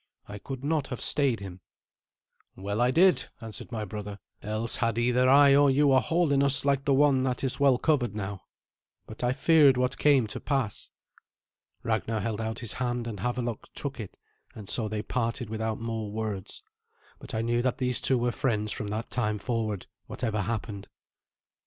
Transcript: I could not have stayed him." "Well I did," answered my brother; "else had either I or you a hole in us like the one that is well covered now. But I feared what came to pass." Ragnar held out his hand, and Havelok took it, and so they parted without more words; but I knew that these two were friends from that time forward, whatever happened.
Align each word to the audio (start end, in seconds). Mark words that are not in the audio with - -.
I 0.27 0.39
could 0.39 0.63
not 0.63 0.87
have 0.87 0.99
stayed 0.99 1.41
him." 1.41 1.61
"Well 2.55 2.81
I 2.81 2.89
did," 2.89 3.29
answered 3.39 3.71
my 3.71 3.85
brother; 3.85 4.17
"else 4.41 4.77
had 4.77 4.97
either 4.97 5.29
I 5.29 5.55
or 5.55 5.69
you 5.69 5.93
a 5.93 5.99
hole 5.99 6.31
in 6.31 6.41
us 6.41 6.65
like 6.65 6.85
the 6.85 6.93
one 6.95 7.21
that 7.21 7.43
is 7.43 7.59
well 7.59 7.77
covered 7.77 8.15
now. 8.15 8.41
But 9.05 9.23
I 9.23 9.31
feared 9.31 9.77
what 9.77 9.99
came 9.99 10.25
to 10.25 10.39
pass." 10.39 10.89
Ragnar 11.83 12.19
held 12.19 12.41
out 12.41 12.57
his 12.57 12.73
hand, 12.73 13.05
and 13.05 13.19
Havelok 13.19 13.71
took 13.75 13.99
it, 13.99 14.17
and 14.55 14.67
so 14.67 14.87
they 14.87 15.03
parted 15.03 15.51
without 15.51 15.79
more 15.79 16.11
words; 16.11 16.63
but 17.19 17.35
I 17.35 17.43
knew 17.43 17.61
that 17.61 17.77
these 17.77 18.01
two 18.01 18.17
were 18.17 18.31
friends 18.31 18.71
from 18.71 18.87
that 18.87 19.11
time 19.11 19.37
forward, 19.37 19.85
whatever 20.07 20.41
happened. 20.41 20.87